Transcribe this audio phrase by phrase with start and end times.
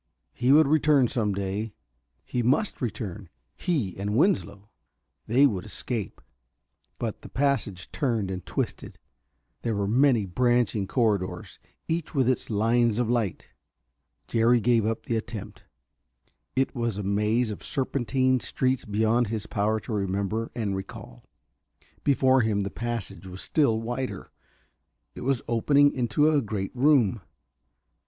[0.33, 1.73] He would return some day
[2.25, 4.67] he must return he and Winslow.
[5.27, 6.21] They would escape....
[6.97, 8.97] But the passage turned and twisted;
[9.61, 13.49] there were many branching corridors, each with its lines of light.
[14.27, 15.65] Jerry gave up the attempt.
[16.55, 21.25] It was a maze of serpentine streets beyond his power to remember and recall.
[22.03, 24.31] Before him the passage was still wider.
[25.13, 27.21] It was opening into a great room....